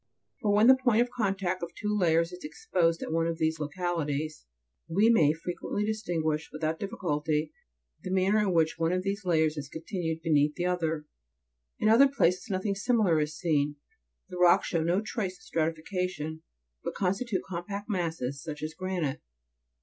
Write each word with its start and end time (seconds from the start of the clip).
for, 0.41 0.51
when 0.51 0.65
the 0.65 0.75
point 0.75 0.99
of 0.99 1.11
contact 1.11 1.61
of 1.61 1.71
two 1.75 1.95
layers 1.95 2.31
is 2.31 2.43
exposed 2.43 3.03
at 3.03 3.11
one 3.11 3.27
of 3.27 3.37
these 3.37 3.59
localities, 3.59 4.47
we 4.87 5.11
may 5.11 5.31
frequently 5.31 5.85
distinguish, 5.85 6.49
without 6.51 6.79
difficulty, 6.79 7.53
the 8.01 8.09
manner 8.09 8.39
in 8.39 8.51
which 8.51 8.79
one 8.79 8.91
of 8.91 9.03
these 9.03 9.23
layers 9.25 9.57
is 9.57 9.69
continued 9.69 10.19
beneath 10.23 10.55
the 10.55 10.65
other. 10.65 11.05
14. 11.77 11.87
In 11.87 11.89
other 11.89 12.07
places 12.07 12.49
nothing 12.49 12.73
similar 12.73 13.19
is 13.19 13.37
seen; 13.37 13.75
the 14.27 14.39
rocks 14.39 14.69
show 14.69 14.81
no 14.81 15.01
trace 15.01 15.37
of 15.37 15.43
stratification, 15.43 16.41
but 16.83 16.95
constitute 16.95 17.43
compact 17.47 17.87
masses, 17.87 18.41
such 18.41 18.63
as 18.63 18.73
granite. 18.73 19.21